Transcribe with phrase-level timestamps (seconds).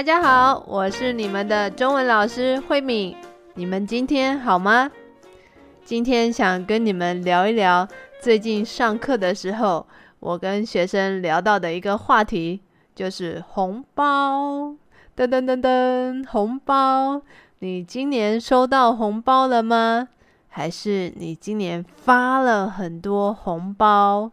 [0.00, 3.14] 大家好，我是你们的中文老师慧敏。
[3.52, 4.90] 你们今天好吗？
[5.84, 7.86] 今天想跟你们聊一聊
[8.18, 9.86] 最近上课的时候，
[10.18, 12.62] 我跟学生聊到的一个话题，
[12.94, 14.74] 就是红包。
[15.14, 17.20] 噔噔噔噔，红包！
[17.58, 20.08] 你今年收到红包了吗？
[20.48, 24.30] 还是你今年发了很多红包？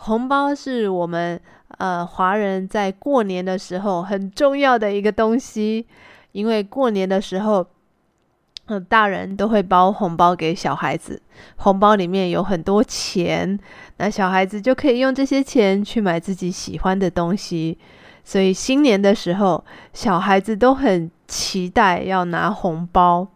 [0.00, 1.40] 红包是我们
[1.78, 5.86] 呃华人在过年的时候很重要的一个东西，
[6.32, 7.66] 因为过年的时候，
[8.66, 11.20] 嗯，大人都会包红包给小孩子，
[11.56, 13.58] 红包里面有很多钱，
[13.96, 17.76] 那小孩子就可以用这些钱去买自己喜欢的东西，
[18.22, 23.26] 所以新年的时候，小孩子都很期待要拿红包。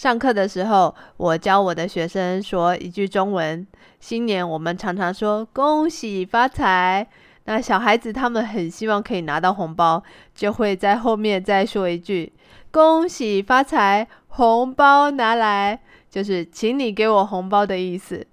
[0.00, 3.66] 上课的时候，我教我的学生说一句中文。
[4.00, 7.06] 新年我们常常说恭喜发财，
[7.44, 10.02] 那小孩子他们很希望可以拿到红包，
[10.34, 12.32] 就会在后面再说一句
[12.70, 18.26] 恭喜发财，红包拿来，就是请你给我红包的意思。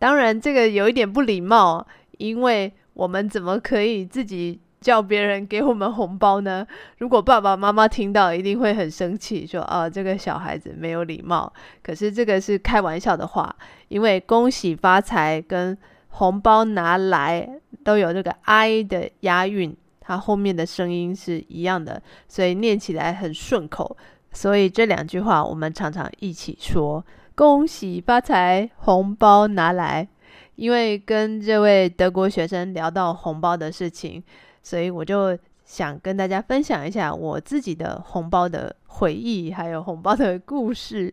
[0.00, 1.86] 当然这个有一点不礼貌，
[2.18, 6.66] 因为我们怎么可以自己叫别人给我们红包呢？
[6.98, 11.50] 如果爸爸妈妈听到，一定会很生气，说：“啊，这个小孩子没有礼貌。”
[11.82, 13.54] 可是这个是开玩笑的话，
[13.88, 15.78] 因为“恭喜发财”跟
[16.10, 17.48] “红包拿来”
[17.84, 23.96] 都有这个 “i” 的押韵，它后面的声音是一样的，所以念起来很顺口。
[24.32, 30.08] 所以这两句话我们常常一起说：“恭喜发财，红包拿来。”
[30.56, 34.22] 因为跟这位德国学生聊到红包的事情。
[34.62, 41.12] 所以我就想跟大家分享一下我自己的红包的回忆，还有红包的 故事。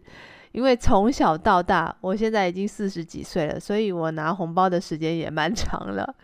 [0.51, 6.15] 因为从小到大，我现在已经四十几岁了，所以我拿红包的时间也蛮长了。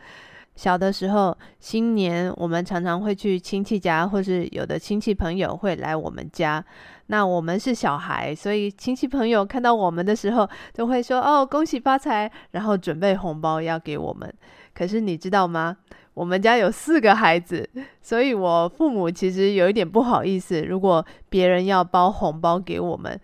[0.55, 6.63] 小的时候，新年我们常常会去亲戚家，或是有的亲戚朋友会来我们家。
[7.07, 14.33] 那我们是小孩，所以亲戚朋友看到我们的时候，都会说：“哦，恭喜发财！”然后准备红包要给我们。
[14.73, 15.77] 可是你知道吗？
[16.15, 17.69] 我们家有四个孩子，
[18.01, 23.19] 所以我父母其实有一点不好意思，如果别人要包红包给我们，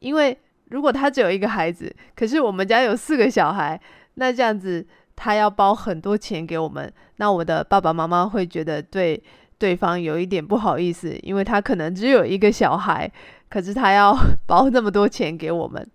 [0.00, 0.36] 因为
[0.70, 3.80] 如果他只有一个孩子，可是我们家有四个小孩，
[4.14, 9.22] 那这样子他要包很多钱给我们，那我的爸爸妈妈会觉得对
[9.58, 13.10] 对方有一点不好意思，因为他可能只有一个小孩，
[13.50, 14.16] 可是他要
[14.48, 15.86] 包那么多钱给我们，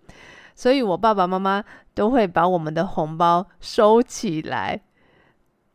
[0.54, 4.80] 所以我爸爸妈妈都会把我们的红包收起来。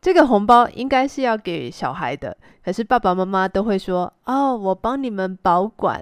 [0.06, 6.00] 这个红包应该是要给小孩的，可是爸爸妈妈都会说：“哦，我帮你们保管，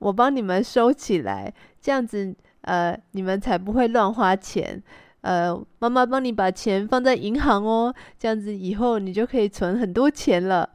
[0.00, 4.82] 我帮你们收起来，这样子，呃，你们才不会乱花钱。
[5.20, 10.68] 呃，妈妈帮你把钱放在银行哦，这样子以后你就可以存很多钱了。”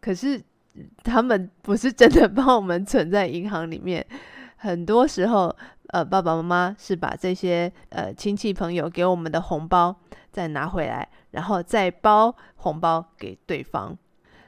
[0.00, 0.40] 可是
[1.02, 4.06] 他们不是真的帮我们存在银行里面，
[4.58, 5.52] 很多时候，
[5.88, 9.96] 呃，爸爸妈妈是把这些呃亲戚朋友给我们的红包
[10.30, 11.08] 再拿回来。
[11.30, 13.96] 然后再包红包给对方。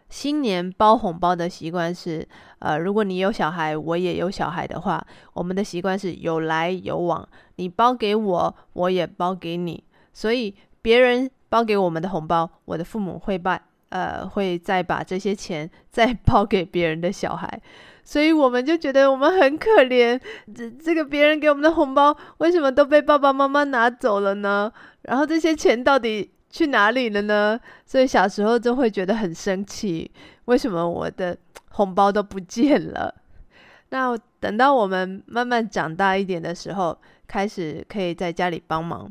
[0.08, 2.26] 新年包红包的习惯是，
[2.58, 9.84] 呃，如果你有小孩，我也有小孩的话，我们的习惯是有来有往，你包给我，我也包给你。
[10.12, 10.52] 所以
[10.82, 13.60] 别人包给我们的红包，我的父母会把，
[13.90, 17.62] 呃，会再把这些钱再包给别人的小孩。
[18.02, 20.20] 所以我们就觉得我们很可怜，
[20.52, 24.72] 这这个别人给我们的红包为什么都被爸爸妈妈拿走了呢？
[25.02, 27.58] 然后这些钱到底去哪里了呢？
[27.86, 30.10] 所以小时候就会觉得很生气，
[30.46, 31.36] 为什么我的
[31.70, 33.14] 红包都不见了？
[33.90, 36.96] 那等到我们慢慢长大一点的时候，
[37.26, 39.10] 开始可以在家里帮忙，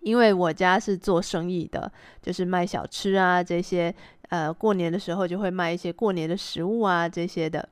[0.00, 1.90] 因为我家是做生意的，
[2.22, 3.94] 就是卖小吃啊这些，
[4.28, 7.66] 呃，过年的时候就会卖一些过年的食物啊这些的，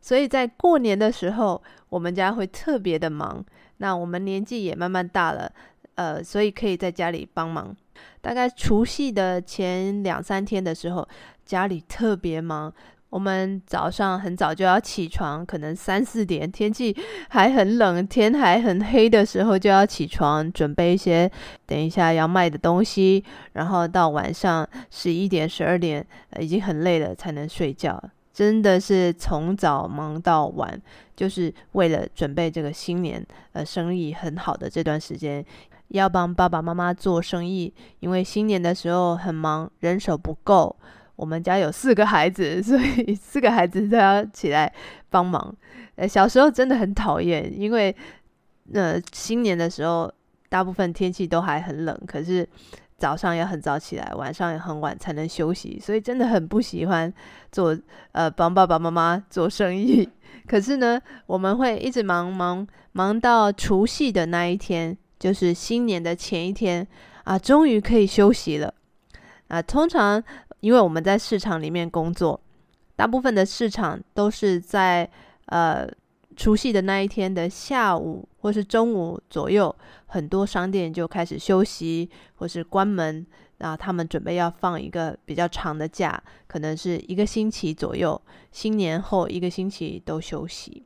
[0.00, 3.44] 所以在过年的时候，我们家会特别的忙。
[3.80, 5.52] 那我们年纪也慢慢大了，
[5.98, 7.76] 呃，所以可以在家里帮忙。
[8.20, 11.06] 大概除夕的前两三天的时候，
[11.44, 12.72] 家里特别忙。
[13.10, 16.96] 我们早上很早就要起床，可能三四点，天气
[17.30, 21.28] 还很冷，天还很黑的时候就要起床，准备一些
[21.66, 23.24] 等一下要卖的东西。
[23.54, 26.06] 然后到晚上十一点、十二点，
[26.38, 28.00] 已经很累了，才能睡觉。
[28.30, 30.80] 真的是从早忙到晚，
[31.16, 35.44] 就是为了准备这个新年，呃，生意很好的这段时间。
[35.88, 40.74] 要帮爸爸妈妈做生意，因为新年的时候很忙，人手不够。
[41.16, 44.72] 我们家有四个孩子， 所以四个孩子都要起来
[45.10, 45.52] 帮忙。
[45.96, 47.94] 呃，小时候真的很讨厌，因为
[48.72, 50.12] 呃新年的时候
[50.48, 52.48] 大部分天气都还很冷，可是
[52.96, 57.12] 早上要很早起来，晚上也很晚才能休息，所以真的很不喜欢
[57.50, 57.76] 做
[58.12, 60.08] 呃帮爸爸妈妈做生意。
[60.46, 66.86] 可是呢，我们会一直忙忙忙到除夕的那一天，就是新年的前一天
[67.24, 68.72] 啊，终于可以休息了。
[69.48, 70.22] 啊，通常
[70.60, 72.40] 因为我们在市场里面工作，
[72.96, 75.08] 大部分的市场都是在
[75.46, 75.88] 呃。
[76.36, 79.74] 除夕的那一天的下午或是中午左右，
[80.06, 83.26] 很多商店就开始休息或是关门，
[83.56, 88.22] 然后他们准备要放一个比较长的假，可能是一个星期左右，
[88.52, 90.84] 新年后一个星期都休息。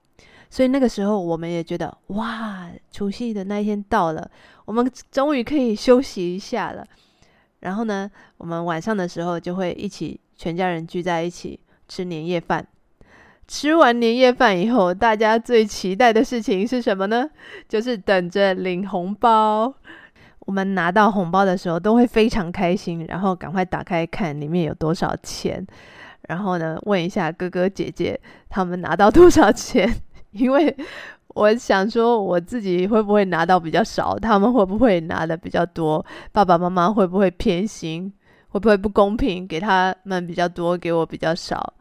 [0.53, 4.31] 所以那个时候我们也觉得，哇，除夕的那一天到了，
[4.67, 6.87] 我们终于可以休息一下了。
[7.61, 11.59] 然后呢，我们晚上的时候就会一起全家人聚在一起
[11.89, 12.67] 吃年夜饭。
[13.49, 17.27] 吃完年夜饭以后，大家最期待的事情是什么呢？
[17.67, 19.73] 就是等着领红包。
[20.41, 25.67] 我们拿到红包的时候都会非常开心，然后赶快打开看里面有多少钱，
[26.29, 28.21] 然后呢，问一下哥哥姐姐
[28.51, 29.91] 他们拿到多少钱，
[30.33, 30.75] 因为
[31.29, 38.13] 我想说我自己会不会拿到比较少，他们会不会拿的比较多，爸爸妈妈会不会偏心，
[38.49, 41.75] 会不会不公平，给他们比较多，给我比较少。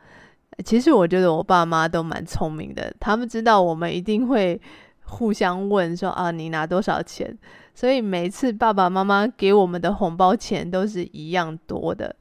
[0.63, 4.59] 其实我觉得我爸妈都蛮聪明的，他们知道我们一定会
[5.03, 7.37] 互相问说啊，你拿多少钱？
[7.73, 12.15] 所以每次爸爸妈妈给我们的红包钱都是一样多的。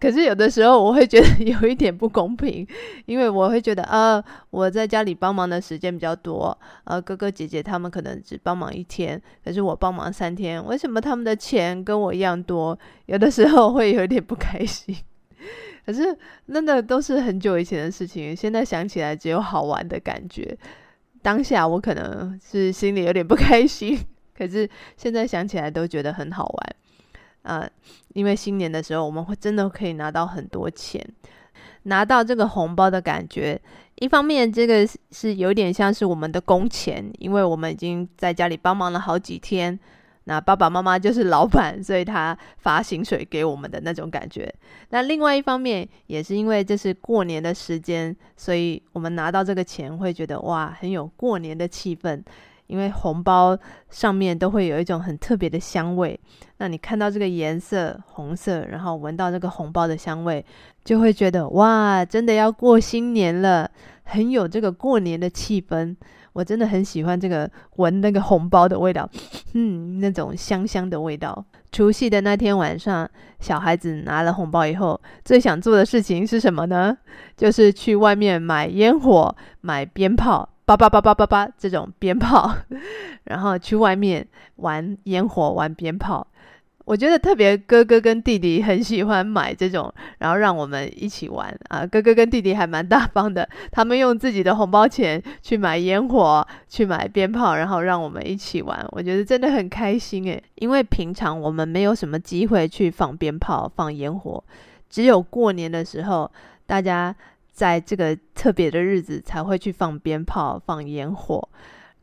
[0.00, 2.66] 可是有的时候我会觉得 有一点不公平，
[3.06, 12.78] 因为我会觉得啊，我在家里帮忙的时间比较多，呃，哥哥姐姐他们可能只帮忙一天，可是我帮忙三天，为什么他们的钱跟我一样多？
[13.06, 14.96] 有的时候会有点不开心。
[15.84, 16.16] 可是
[16.46, 20.56] 那个都是很久以前的事情，现在想起来只有好玩的感觉。
[21.22, 23.98] 当下我可能是心里有点不开心，
[24.36, 26.76] 可是现在想起来都觉得很好玩。
[27.46, 27.68] 呃，
[28.14, 31.00] 因为新年的时候我们会真的可以拿到很多钱，
[31.84, 33.60] 拿到这个红包的感觉，
[34.00, 39.78] 一方面这个是有点像是我们的工钱，因为我们已经在家里帮忙了好几天。
[40.28, 44.52] 那爸爸妈妈就是老板，所以他发薪水给我们的那种感觉。
[44.88, 52.20] 那另外一方面，也是因为这是过年的时间，所以我们拿到这个钱会觉得哇，很有过年的气氛。
[52.66, 53.56] 因为红包
[53.90, 56.18] 上面都会有一种很特别的香味。
[56.58, 60.44] 那你看到这个颜色红色，然后闻到这个红包的香味，
[60.84, 63.70] 就会觉得哇，真的要过新年了，
[64.04, 65.96] 很有这个过年的气氛。
[66.32, 69.08] 我真的很喜欢这个闻那个红包的味道，
[69.54, 71.42] 嗯，那种香香的味道。
[71.72, 73.08] 除夕的那天晚上，
[73.40, 76.94] 小孩子拿了红包以后，最想做的事情是什么呢？
[77.38, 82.52] 就是去外面买烟火、买鞭炮，叭叭叭叭叭叭这种鞭炮，
[83.24, 84.26] 然后去外面
[84.56, 86.26] 玩烟火、玩鞭炮。
[86.84, 91.84] 我觉得特别哥哥跟弟弟很喜欢买这种，然后让我们一起玩啊。
[91.84, 98.86] 哥哥跟弟弟还蛮大方的，他们用自己的红包钱去买烟火、去买鞭炮，然后让我们一起玩。
[98.90, 104.42] 我觉得真的很开心诶，因为平常我们没有什么机会去放鞭炮、放烟火，
[104.88, 106.30] 只有过年的时候，
[106.66, 107.12] 大家
[107.56, 111.48] 在这个特别的日子才会去放鞭炮、放烟火。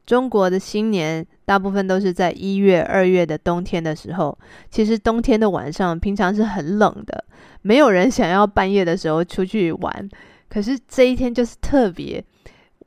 [0.04, 4.36] 中国的新年大部分都是在一月、二月的冬天的时候。
[4.72, 7.24] 其实冬天的晚上平常是很冷的，
[7.62, 10.10] 没有人想要半夜的时候出去玩。
[10.50, 12.22] 可是这一天就是特别，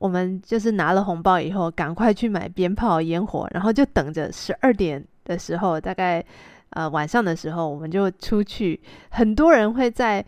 [0.01, 6.23] 我们就是拿了红包以后，赶快去买鞭炮、烟火，然后就等着十二点的时候，大概
[6.71, 8.81] 呃晚上的时候，我们就出去。
[9.11, 10.27] 很多人会在。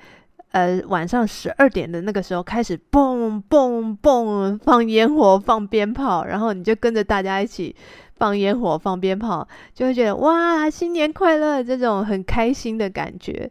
[0.53, 7.75] 呃，晚上十二点的那个时候开始蹦蹦蹦放烟火、放鞭炮，然后你就跟着大家一起
[8.17, 11.63] 放烟火、放鞭炮，就会觉得哇，新年快乐！
[11.63, 13.51] 这种很开心的感觉。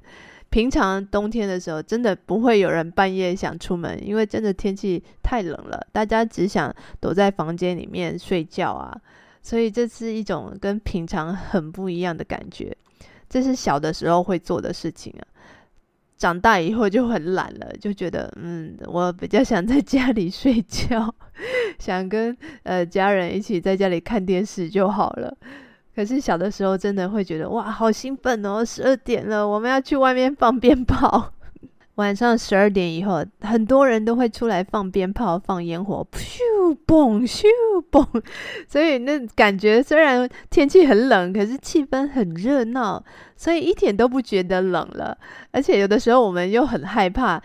[0.49, 8.97] 平常冬天的时候，真的不会有人半夜想出门，因为真的天气太冷了，大家只想躲在房间里面睡觉啊。
[9.43, 12.75] 所以这是一种跟平常很不一样的感觉。
[13.29, 15.23] 这是小的时候会做的事情啊。
[16.17, 21.13] 长大以后就很懒了，就觉得嗯，我比较想在家里睡觉，
[21.77, 25.31] 想跟呃家人一起在家里看电视就好了。
[25.95, 28.63] 可是小的时候真的会觉得哇，好兴奋哦！
[28.63, 31.33] 十二点了，我们要去外面放鞭炮。
[31.97, 37.45] 晚上十二点以后，很多人都会出来放鞭炮、放烟火，咻嘣咻
[37.91, 38.05] 嘣，
[38.69, 43.03] 所以那感觉虽然天气很冷，可是气氛很热闹，
[43.35, 45.17] 所以一点都不觉得冷了。
[45.51, 47.41] 而且有的时候我们又很害怕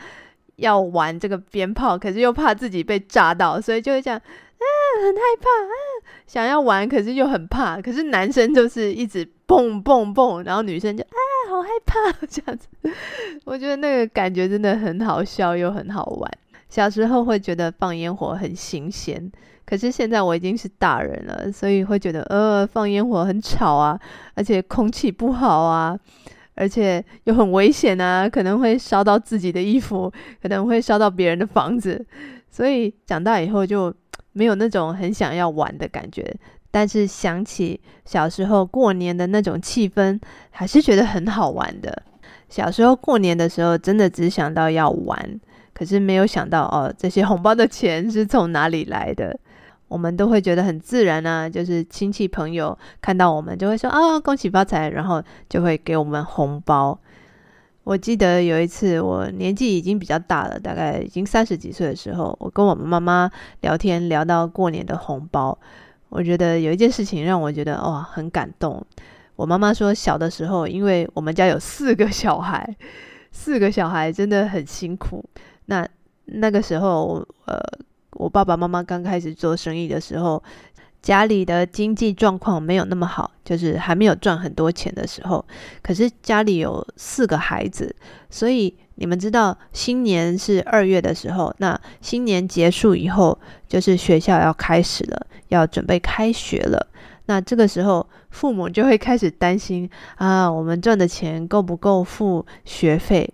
[0.56, 4.64] 要玩这个鞭炮，可是又怕自己被炸到，所以就会这样，啊，
[5.02, 5.72] 很害怕，啊，
[6.26, 7.80] 想要玩，可是又很怕。
[7.80, 9.26] 可是男生就是一直。
[9.52, 11.18] 蹦蹦蹦，然后女生就啊，
[11.50, 12.66] 好害怕这样子。
[13.44, 16.30] 我觉得那个感觉真的很好笑又很好玩。
[16.70, 19.30] 小时候会觉得放烟火很新鲜，
[19.66, 24.00] 可是现在我已经是大人了，所以会觉得呃，放烟火很吵啊，
[24.34, 25.98] 而且空气不好啊，
[26.54, 32.02] 而且又很危险啊，可能会烧到自己的衣服，可能会烧到别人的房子，
[32.50, 33.94] 所以长大以后就
[34.32, 36.34] 没有那种很想要玩的感觉。
[36.72, 40.18] 但是想起小时候过年的那种气氛，
[40.50, 42.02] 还是觉得很好玩的。
[42.48, 45.40] 小时候过年的时候，真的只想到要玩。
[45.74, 49.38] 可是没有想到哦，这些红包的钱是从哪里来的？
[49.88, 56.98] 我们都会觉得很自然啊，就是亲戚朋友看到我们就会说啊、恭喜发财，然后就会给我们红包。
[57.84, 63.30] 我记得有一次我年纪已经比较大了，大概已经三十几岁的时候，我跟我们妈妈
[63.62, 65.58] 聊天聊到过年的红包，
[66.12, 68.84] 我觉得有一件事情让我觉得哇、很感动。
[69.34, 72.76] 我妈妈说小的时候，因为我们家有四个小孩，
[73.30, 75.24] 四个小孩真的很辛苦。
[75.66, 75.88] 那
[76.26, 77.58] 那个时候，呃，
[78.10, 80.40] 我爸爸妈妈刚开始做生意的时候，
[81.00, 85.42] 家里的经济状况没有那么好，就是还没有赚很多钱的时候。
[85.82, 87.96] 可是家里有四个孩子，
[88.28, 96.86] 所以你们知道，新年是二月的时候，那新年结束以后，就是学校要开始了，要准备开学了。
[97.26, 103.32] 那这个时候，父母就会开始担心啊，我们赚的钱够不够付学费？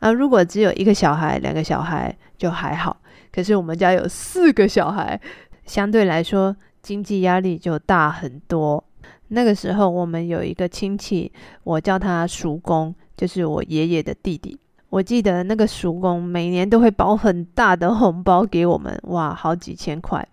[0.00, 3.00] 啊，如果只有一个小孩、两个小孩就还好，
[3.32, 5.20] 可是我们家有四个小孩，
[5.64, 8.84] 相对来说经济压力就大很多。
[9.28, 11.32] 那个时候，我们有一个亲戚，
[11.64, 14.58] 我叫他叔公，就是我爷爷的弟弟。
[14.90, 20.26] 我记得那个叔公每年都会包很大的红包给我们，哇，好几千块。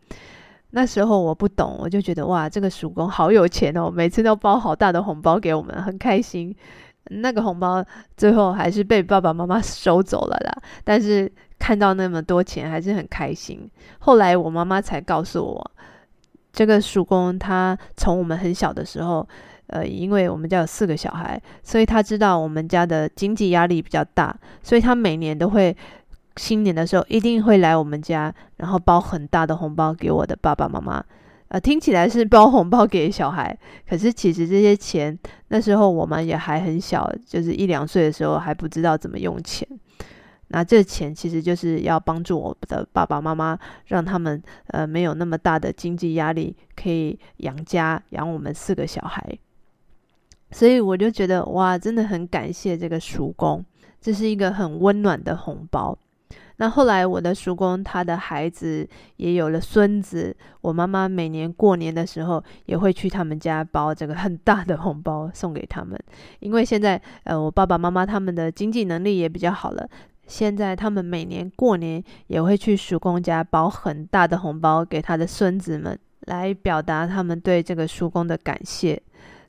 [0.72, 6.56] 那时候我不懂，我就觉得哇，这个叔公好有钱哦，每次都包好大的红包给我们，很开心。
[7.10, 7.86] 那个红包
[8.18, 13.70] 最后还是被爸爸妈妈收走了啦，但是看到那么多钱还是很开心。
[14.00, 15.72] 后来我妈妈才告诉我，
[16.52, 19.28] 这个叔公他从我们很小的时候，
[19.68, 25.76] 呃，因为我们家有四个小孩，所以他知道我们家的经济压力比较大，所以他每年都会
[26.38, 31.04] 新年的时候一定会来我们家，然后包很大的红包给我的爸爸妈妈。
[31.48, 33.56] 呃，听起来是包红包给小孩，
[33.88, 35.18] 可是其实这些钱
[35.50, 39.68] 那时候我们也还很小，就是一两岁的时候还不知道怎么用钱。
[40.50, 49.24] 那这钱其实就是要帮助我的爸爸妈妈，让他们呃没有那么大的经济压力，可以养家养我们四个小孩。
[50.52, 53.64] 所以我就觉得哇，真的很感谢这个叔公，
[54.00, 55.98] 这是一个很温暖的红包。
[56.58, 58.88] 那后来，我的叔公他的孩子
[59.18, 66.00] 也有了孙子，我妈妈每年过年的时候也会去他们家包这个很大的红包送给他们。
[66.40, 69.86] 因为现在，呃，我爸爸妈妈他们的经济能力也比较好了，
[70.28, 79.02] 现在他们每年过年也会去叔公家包很大的红包给他的孙子们，来表达他们对这个叔公的感谢。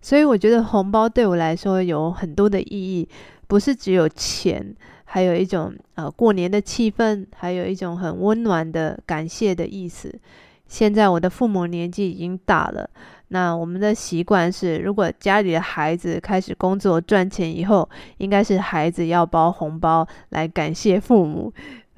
[0.06, 3.08] 所以我觉得红包对我来说有很多的意义，
[3.48, 4.72] 不是只有钱。
[5.04, 10.16] 还有一种呃过年的气氛，还有一种很温暖的感谢的意思。
[10.68, 12.88] 现在我的父母年纪已经大了，
[13.28, 21.52] 那我们的习惯是，如果家里的孩子开始工作赚钱以后，应该是孩子要包红包来感谢父母。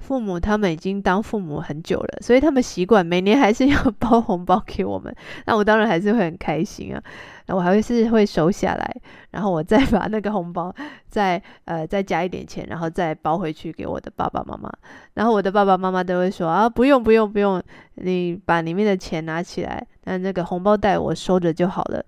[0.08, 5.14] 父母他们已经当父母很久了，所以他们习惯每年还是要包红包给我们。
[5.44, 7.02] 那我当然还是会很开心啊。
[7.44, 8.96] 那我还会是会收下来，
[9.32, 10.74] 然后我再把那个红包
[11.08, 14.72] 再呃再加一点钱，然后再包回去给我的爸爸妈妈。
[15.12, 17.62] 然后我的爸爸妈妈都会说啊，不用不用不用，
[17.96, 22.02] 你把里面的钱拿起来，那那个红包袋我收着就好了。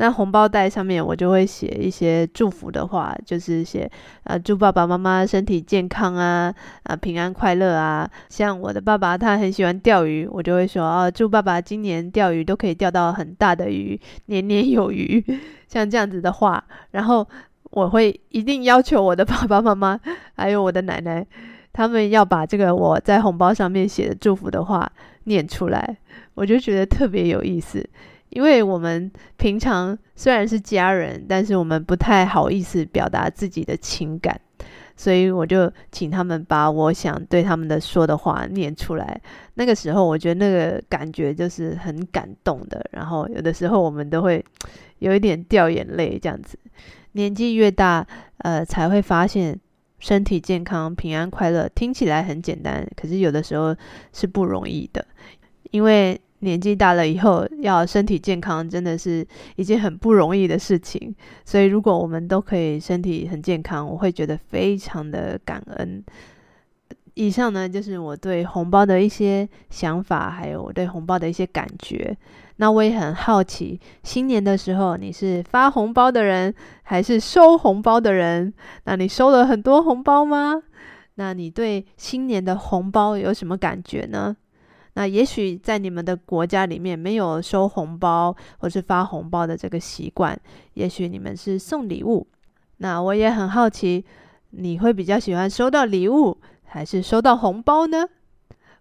[0.00, 3.90] 那红包袋上面我就会写一些祝福的话，就是写
[4.22, 8.08] 啊祝爸爸妈妈身体健康啊啊平安快乐啊。
[8.28, 15.24] 像我的爸爸他很喜欢钓鱼，我就会说啊祝爸爸今年钓鱼都可以钓到很大的鱼，年年有余。
[15.66, 17.26] 像这样子的话，然后
[17.70, 19.98] 我会一定要求我的爸爸妈妈
[20.36, 21.26] 还有我的奶奶，
[21.72, 24.90] 他们要把这个我在红包上面写的祝福的话
[25.24, 25.96] 念出来，
[26.34, 27.84] 我就觉得特别有意思。
[28.30, 34.38] 因为我们平常虽然是家人，但是我们不太好意思表达自己的情感，
[34.96, 39.20] 所以我就请他们把我想对他们的说的话念出来。
[39.54, 42.84] 那个时候，我觉得那个感觉就是很感动的。
[42.92, 44.44] 然后有的时候我们都会
[45.00, 46.58] 有一点掉眼泪，这样子。
[47.12, 48.06] 年纪越大，
[48.38, 49.58] 呃，才会发现
[49.98, 53.74] 身体健康、平安快乐听起来很简单，可是有的时候
[54.12, 55.06] 是不容易的，
[55.70, 56.20] 因为。
[56.40, 59.26] 年纪大了以后，要身体健康真的是
[59.56, 61.14] 一件很不容易的事情。
[61.44, 66.04] 所以，如果我们都可以身体很健康，我会觉得非常的感恩。
[67.14, 72.16] 以上呢，就是我对红包的一些想法，还有我对红包的一些感觉。
[72.60, 78.52] 那我也很好奇，新年的时候你是发红包的人，还是收红包的人？
[78.84, 80.62] 那你收了很多红包吗？
[81.16, 84.36] 那你对新年的红包有什么感觉呢？
[84.98, 90.36] 那也许在你们的国家里面没有收红包或是发红包的这个习惯，
[90.74, 92.26] 也许你们是送礼物。
[92.78, 94.04] 那我也很好奇，
[94.50, 98.08] 你会比较喜欢收到礼物还是收到红包呢？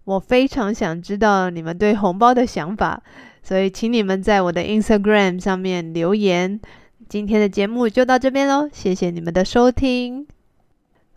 [0.05, 2.99] 我非常想知道你们对红包的想法，
[3.43, 6.59] 所以请你们在我的 Instagram 上面留言。
[7.07, 10.25] 今天的节目就到这边喽，谢谢你们的收听。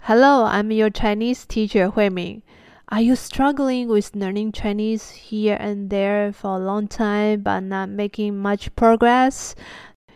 [0.03, 2.43] Hello, I'm your Chinese teacher 慧敏。
[2.93, 8.37] Are you struggling with learning Chinese here and there for a long time but not making
[8.37, 9.55] much progress?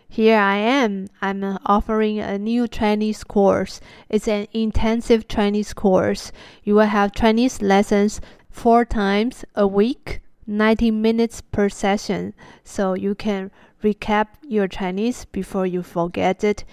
[0.09, 1.07] Here I am.
[1.21, 3.79] I'm offering a new Chinese course.
[4.09, 6.33] It's an intensive Chinese course.
[6.65, 12.33] You will have Chinese lessons four times a week, 90 minutes per session,
[12.65, 13.51] so you can
[13.85, 16.65] recap your Chinese before you forget it.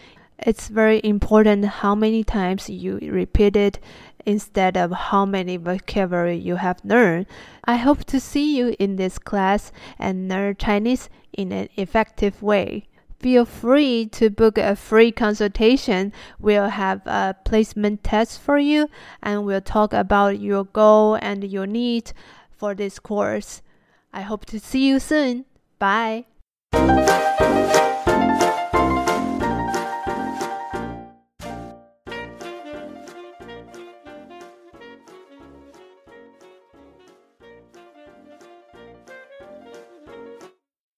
[0.44, 3.78] It's very important how many times you repeat it
[4.26, 7.26] instead of how many vocabulary you have learned.
[7.64, 12.88] I hope to see you in this class and learn Chinese in an effective way.
[13.18, 16.12] Feel free to book a free consultation.
[16.40, 18.88] We'll have a placement test for you
[19.22, 22.12] and we'll talk about your goal and your need
[22.50, 23.62] for this course.
[24.12, 25.44] I hope to see you soon.
[25.78, 26.26] Bye.